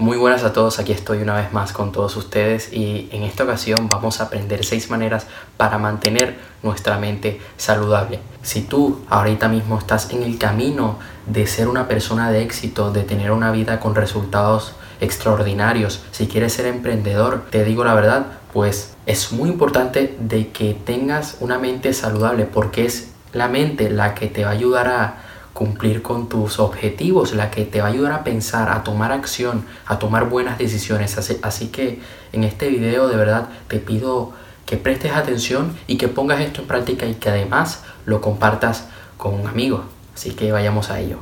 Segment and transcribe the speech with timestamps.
[0.00, 3.44] Muy buenas a todos, aquí estoy una vez más con todos ustedes y en esta
[3.44, 5.26] ocasión vamos a aprender seis maneras
[5.58, 8.18] para mantener nuestra mente saludable.
[8.40, 13.02] Si tú ahorita mismo estás en el camino de ser una persona de éxito, de
[13.02, 18.24] tener una vida con resultados extraordinarios, si quieres ser emprendedor, te digo la verdad,
[18.54, 24.14] pues es muy importante de que tengas una mente saludable porque es la mente la
[24.14, 25.29] que te va a ayudar a
[25.60, 29.66] cumplir con tus objetivos, la que te va a ayudar a pensar, a tomar acción,
[29.84, 31.18] a tomar buenas decisiones.
[31.42, 32.00] Así, que
[32.32, 34.32] en este video de verdad te pido
[34.64, 39.34] que prestes atención y que pongas esto en práctica y que además lo compartas con
[39.34, 39.84] un amigo.
[40.14, 41.18] Así que vayamos a ello.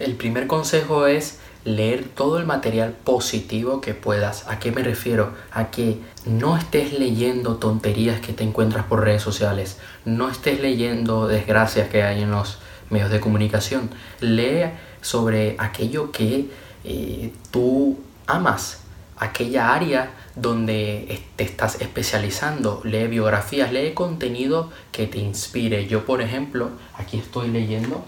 [0.00, 4.48] El primer consejo es leer todo el material positivo que puedas.
[4.48, 5.30] ¿A qué me refiero?
[5.52, 9.78] A que no estés leyendo tonterías que te encuentras por redes sociales.
[10.04, 12.58] No estés leyendo desgracias que hay en los
[12.90, 13.90] medios de comunicación.
[14.20, 16.50] Lee sobre aquello que
[16.84, 18.80] eh, tú amas,
[19.16, 22.80] aquella área donde te estás especializando.
[22.84, 25.86] Lee biografías, lee contenido que te inspire.
[25.86, 28.04] Yo, por ejemplo, aquí estoy leyendo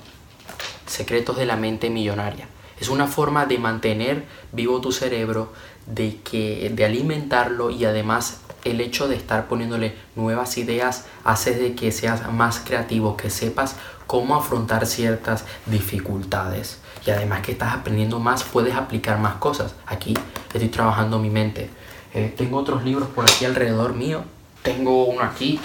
[0.88, 2.48] Secretos de la mente millonaria.
[2.80, 5.52] Es una forma de mantener vivo tu cerebro,
[5.86, 11.74] de, que, de alimentarlo y además el hecho de estar poniéndole nuevas ideas hace de
[11.74, 16.78] que seas más creativo, que sepas cómo afrontar ciertas dificultades.
[17.06, 19.74] Y además que estás aprendiendo más, puedes aplicar más cosas.
[19.86, 20.14] Aquí
[20.52, 21.70] estoy trabajando mi mente.
[22.14, 24.24] Eh, tengo otros libros por aquí alrededor mío.
[24.62, 25.60] Tengo uno aquí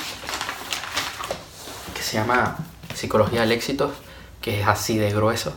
[1.93, 2.57] que se llama
[2.93, 3.91] Psicología del Éxito,
[4.41, 5.53] que es así de grueso.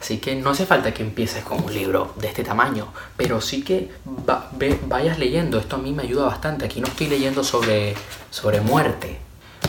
[0.00, 3.62] Así que no hace falta que empieces con un libro de este tamaño, pero sí
[3.62, 3.90] que
[4.86, 5.58] vayas leyendo.
[5.58, 6.66] Esto a mí me ayuda bastante.
[6.66, 7.94] Aquí no estoy leyendo sobre,
[8.30, 9.18] sobre muerte.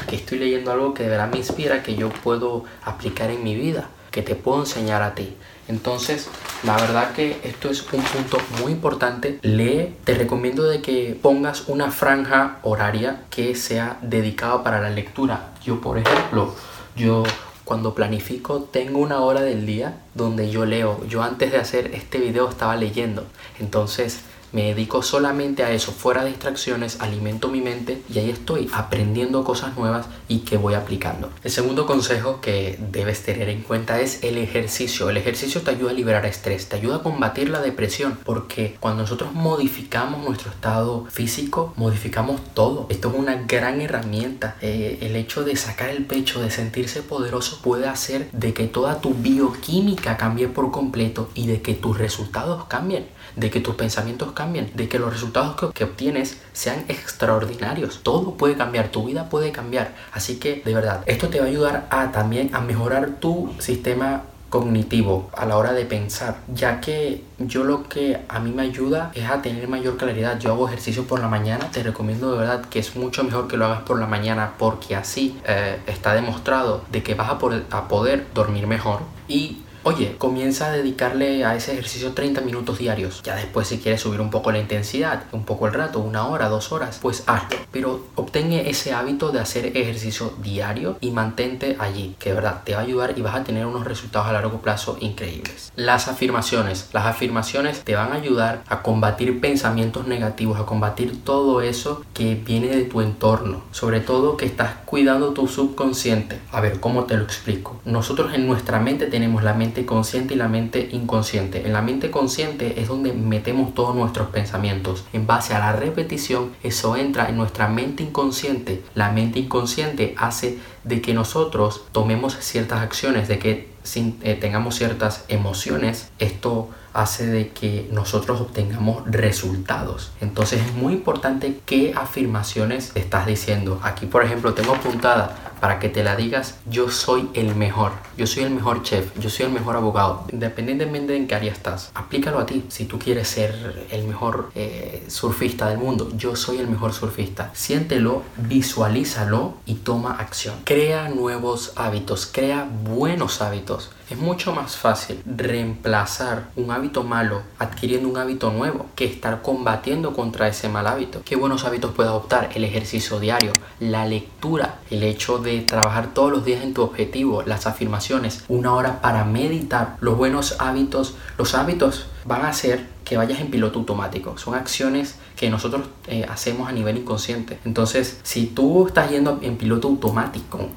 [0.02, 3.56] Aquí estoy leyendo algo que de verdad me inspira, que yo puedo aplicar en mi
[3.56, 5.36] vida, que te puedo enseñar a ti.
[5.68, 6.30] Entonces,
[6.64, 9.40] la verdad que esto es un punto muy importante.
[9.44, 15.52] Lee, te recomiendo de que pongas una franja horaria que sea dedicada para la lectura.
[15.64, 16.56] Yo, por ejemplo,
[16.95, 17.23] yo
[17.70, 21.06] cuando planifico tengo una hora del día donde yo leo.
[21.08, 23.28] Yo antes de hacer este video estaba leyendo.
[23.60, 28.70] Entonces me dedico solamente a eso, fuera de distracciones, alimento mi mente y ahí estoy
[28.73, 31.30] aprendiendo cosas nuevas y que voy aplicando.
[31.43, 35.09] El segundo consejo que debes tener en cuenta es el ejercicio.
[35.09, 39.04] El ejercicio te ayuda a liberar estrés, te ayuda a combatir la depresión, porque cuando
[39.04, 42.88] nosotros modificamos nuestro estado físico, modificamos todo.
[42.89, 44.55] Esto es una gran herramienta.
[44.61, 49.02] Eh, el hecho de sacar el pecho, de sentirse poderoso, puede hacer de que toda
[49.02, 54.32] tu bioquímica cambie por completo y de que tus resultados cambien, de que tus pensamientos
[54.48, 58.02] de que los resultados que, obtienes sean extraordinarios.
[58.04, 59.95] Todo puede cambiar, tu vida puede cambiar.
[60.14, 64.23] Así que de verdad, esto te va a ayudar a también a mejorar tu sistema
[64.50, 69.11] cognitivo a la hora de pensar, ya que yo lo que a mí me ayuda
[69.14, 70.39] es a tener mayor claridad.
[70.39, 73.58] Yo hago ejercicio por la mañana, te recomiendo de verdad que es mucho mejor que
[73.58, 77.66] lo hagas por la mañana porque así eh, está demostrado de que vas a poder,
[77.71, 83.23] a poder dormir mejor y Oye, comienza a dedicarle a ese ejercicio 30 minutos diarios.
[83.23, 86.50] Ya después si quieres subir un poco la intensidad, un poco el rato, una hora,
[86.50, 87.58] dos horas, pues hazlo.
[87.72, 92.73] Pero obtén ese hábito de hacer ejercicio diario y mantente allí, que de verdad te
[92.73, 95.72] va a ayudar y vas a tener unos resultados a largo plazo increíbles.
[95.78, 96.89] Las afirmaciones.
[96.92, 102.36] Las afirmaciones te van a ayudar a combatir pensamientos negativos, a combatir todo eso que
[102.36, 103.64] viene de tu entorno.
[103.72, 106.39] Sobre todo que estás cuidando tu subconsciente.
[106.52, 107.80] A ver, ¿cómo te lo explico?
[107.86, 111.66] Nosotros en nuestra mente tenemos la mente consciente y la mente inconsciente.
[111.66, 115.06] En la mente consciente es donde metemos todos nuestros pensamientos.
[115.14, 118.84] En base a la repetición, eso entra en nuestra mente inconsciente.
[118.96, 125.26] La mente inconsciente hace de que nosotros tomemos ciertas acciones, de que eh, tengamos ciertas
[125.28, 126.10] emociones.
[126.20, 130.12] Esto hace de que nosotros obtengamos resultados.
[130.22, 133.80] Entonces es muy importante qué afirmaciones estás diciendo.
[133.84, 138.27] Aquí, por ejemplo, tengo apuntada para que te la digas, yo soy el mejor, yo
[138.27, 141.92] soy el mejor chef, yo soy el mejor abogado, independientemente de en qué área estás,
[141.94, 142.65] aplícalo a ti.
[142.69, 147.51] Si tú quieres ser el mejor eh, surfista del mundo, yo soy el mejor surfista.
[147.53, 150.56] Siéntelo, visualízalo y toma acción.
[150.63, 153.91] Crea nuevos hábitos, crea buenos hábitos.
[154.09, 160.13] Es mucho más fácil reemplazar un hábito malo adquiriendo un hábito nuevo que estar combatiendo
[160.13, 161.21] contra ese mal hábito.
[161.23, 162.50] ¿Qué buenos hábitos puedes adoptar?
[162.55, 167.44] El ejercicio diario, la lectura, el hecho de trabajar todos los días en tu objetivo,
[167.44, 171.16] las afirmaciones, una hora para meditar, los buenos hábitos.
[171.38, 174.38] Los hábitos van a hacer que vayas en piloto automático.
[174.38, 177.60] Son acciones que nosotros eh, hacemos a nivel inconsciente.
[177.66, 180.69] Entonces, si tú estás yendo en piloto automático,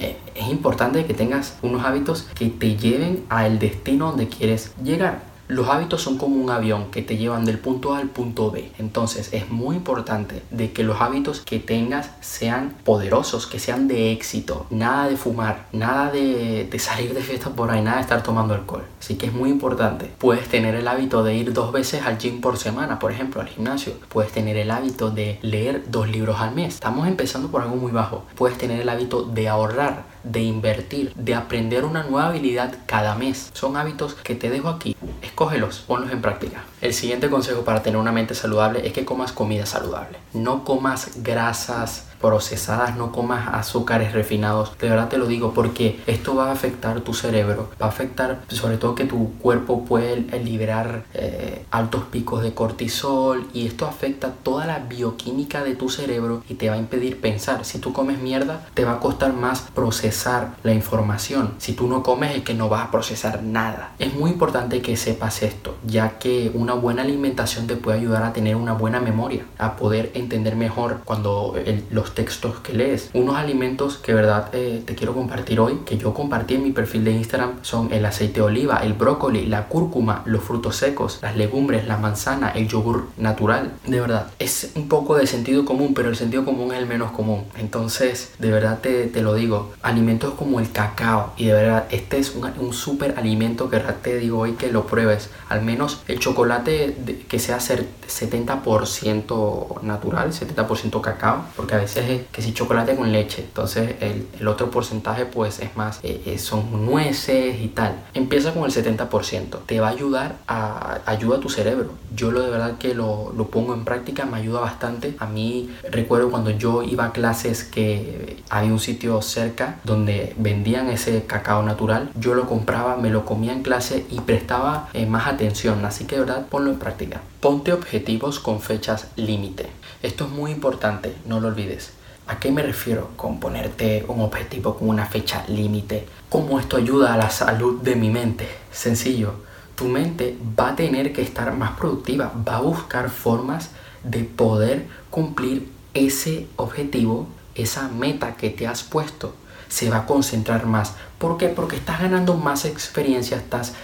[0.00, 5.33] eh, es importante que tengas unos hábitos que te lleven al destino donde quieres llegar.
[5.46, 8.72] Los hábitos son como un avión que te llevan del punto A al punto B.
[8.78, 14.12] Entonces es muy importante de que los hábitos que tengas sean poderosos, que sean de
[14.12, 14.66] éxito.
[14.70, 18.54] Nada de fumar, nada de, de salir de fiesta por ahí, nada de estar tomando
[18.54, 18.84] alcohol.
[18.98, 20.10] Así que es muy importante.
[20.18, 23.48] Puedes tener el hábito de ir dos veces al gym por semana, por ejemplo, al
[23.48, 23.92] gimnasio.
[24.08, 26.74] Puedes tener el hábito de leer dos libros al mes.
[26.74, 28.24] Estamos empezando por algo muy bajo.
[28.34, 33.50] Puedes tener el hábito de ahorrar de invertir, de aprender una nueva habilidad cada mes.
[33.52, 34.96] Son hábitos que te dejo aquí.
[35.22, 36.64] Escógelos, ponlos en práctica.
[36.80, 40.18] El siguiente consejo para tener una mente saludable es que comas comida saludable.
[40.32, 44.72] No comas grasas procesadas, no comas azúcares refinados.
[44.78, 48.40] De verdad te lo digo porque esto va a afectar tu cerebro, va a afectar
[48.48, 54.30] sobre todo que tu cuerpo puede liberar eh, altos picos de cortisol y esto afecta
[54.42, 57.66] toda la bioquímica de tu cerebro y te va a impedir pensar.
[57.66, 61.52] Si tú comes mierda, te va a costar más procesar la información.
[61.58, 63.92] Si tú no comes es que no vas a procesar nada.
[63.98, 68.32] Es muy importante que sepas esto, ya que una buena alimentación te puede ayudar a
[68.32, 71.54] tener una buena memoria, a poder entender mejor cuando
[71.90, 73.10] los textos que lees.
[73.12, 77.04] Unos alimentos que verdad eh, te quiero compartir hoy, que yo compartí en mi perfil
[77.04, 81.36] de Instagram, son el aceite de oliva, el brócoli, la cúrcuma, los frutos secos, las
[81.36, 83.72] legumbres, la manzana, el yogur natural.
[83.86, 87.12] De verdad, es un poco de sentido común, pero el sentido común es el menos
[87.12, 87.44] común.
[87.58, 92.18] Entonces, de verdad te, te lo digo, alimentos como el cacao, y de verdad, este
[92.18, 95.30] es un, un súper alimento que verdad te digo hoy que lo pruebes.
[95.48, 96.96] Al menos el chocolate
[97.28, 103.96] que sea 70% natural, 70% cacao, porque a veces que si chocolate con leche, entonces
[104.00, 107.96] el, otro porcentaje pues es más, eh, eh, son nueces y tal.
[108.14, 111.90] Empieza con el 70%, te va a ayudar a, ayuda a tu cerebro.
[112.14, 115.16] Yo lo de verdad que lo, lo pongo en práctica, me ayuda bastante.
[115.18, 120.88] A mí recuerdo cuando yo iba a clases que había un sitio cerca donde vendían
[120.88, 125.26] ese cacao natural, yo lo compraba, me lo comía en clase y prestaba eh, más
[125.26, 127.20] atención, así que de verdad ponlo en práctica.
[127.40, 129.68] Ponte objetivos con fechas límite.
[130.02, 131.93] Esto es muy importante, no lo olvides.
[132.26, 136.06] ¿A qué me refiero con ponerte un objetivo con una fecha límite?
[136.30, 138.48] ¿Cómo esto ayuda a la salud de mi mente?
[138.72, 139.34] Sencillo,
[139.74, 143.72] tu mente va a tener que estar más productiva, va a buscar formas
[144.02, 149.34] de poder cumplir ese objetivo, esa meta que te has puesto.
[149.68, 150.94] Se va a concentrar más.
[151.18, 151.48] ¿Por qué?
[151.48, 153.74] Porque estás ganando más experiencia, estás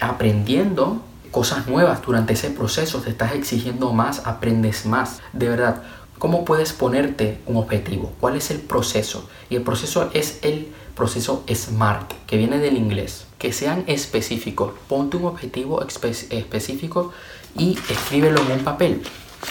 [0.00, 5.20] aprendiendo cosas nuevas durante ese proceso, te estás exigiendo más, aprendes más.
[5.32, 5.82] De verdad,
[6.20, 8.12] ¿cómo puedes ponerte un objetivo?
[8.20, 9.28] ¿Cuál es el proceso?
[9.48, 13.26] Y el proceso es el proceso SMART, que viene del inglés.
[13.38, 14.74] Que sean específicos.
[14.86, 17.12] Ponte un objetivo específico
[17.56, 19.02] y escríbelo en un papel.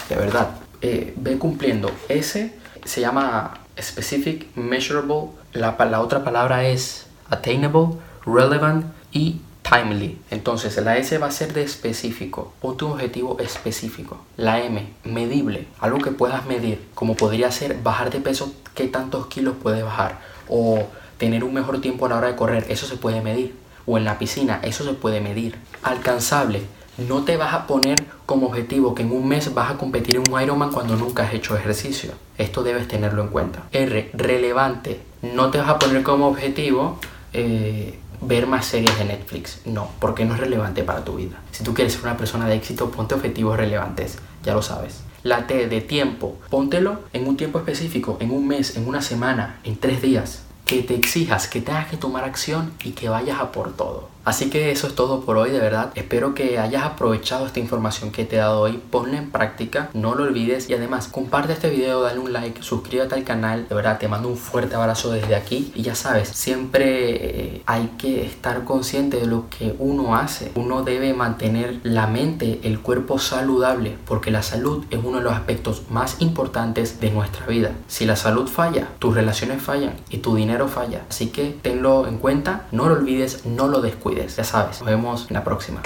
[0.07, 0.51] De verdad,
[0.81, 1.89] eh, ve cumpliendo.
[2.07, 2.53] Ese
[2.85, 5.31] se llama specific, measurable.
[5.53, 7.95] La, la otra palabra es attainable,
[8.25, 10.17] relevant y timely.
[10.31, 14.17] Entonces la S va a ser de específico, ponte un objetivo específico.
[14.37, 19.27] La M, medible, algo que puedas medir, como podría ser bajar de peso, qué tantos
[19.27, 20.87] kilos puedes bajar, o
[21.17, 23.55] tener un mejor tiempo a la hora de correr, eso se puede medir.
[23.85, 25.57] O en la piscina, eso se puede medir.
[25.81, 26.61] Alcanzable,
[27.07, 30.31] no te vas a poner como objetivo que en un mes vas a competir en
[30.31, 32.11] un Ironman cuando nunca has hecho ejercicio.
[32.37, 33.63] Esto debes tenerlo en cuenta.
[33.71, 36.99] R, relevante, no te vas a poner como objetivo
[37.33, 39.61] eh, ver más series de Netflix.
[39.65, 41.41] No, porque no es relevante para tu vida.
[41.51, 45.01] Si tú quieres ser una persona de éxito, ponte objetivos relevantes, ya lo sabes.
[45.23, 49.59] La T de tiempo, póntelo en un tiempo específico, en un mes, en una semana,
[49.63, 50.43] en tres días.
[50.65, 54.07] Que te exijas, que tengas que tomar acción y que vayas a por todo.
[54.29, 55.91] Así que eso es todo por hoy, de verdad.
[55.95, 58.79] Espero que hayas aprovechado esta información que te he dado hoy.
[58.91, 60.69] Ponla en práctica, no lo olvides.
[60.69, 63.67] Y además, comparte este video, dale un like, suscríbete al canal.
[63.67, 65.71] De verdad, te mando un fuerte abrazo desde aquí.
[65.73, 70.51] Y ya sabes, siempre eh, hay que estar consciente de lo que uno hace.
[70.53, 75.33] Uno debe mantener la mente, el cuerpo saludable, porque la salud es uno de los
[75.33, 77.71] aspectos más importantes de nuestra vida.
[77.87, 81.01] Si la salud falla, tus relaciones fallan y tu dinero falla.
[81.09, 84.79] Así que tenlo en cuenta, no lo olvides, no lo descuides ya sabes.
[84.79, 85.81] Nos vemos en la próxima.